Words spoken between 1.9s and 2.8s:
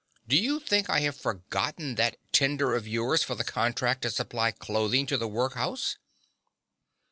that tender